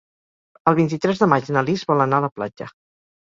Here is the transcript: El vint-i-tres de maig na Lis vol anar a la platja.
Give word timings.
El 0.71 0.77
vint-i-tres 0.79 1.19
de 1.23 1.27
maig 1.33 1.51
na 1.57 1.63
Lis 1.67 1.85
vol 1.91 2.01
anar 2.07 2.21
a 2.23 2.27
la 2.27 2.31
platja. 2.39 2.71